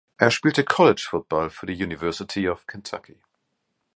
[0.17, 3.21] Er spielte College Football für die University of Kentucky.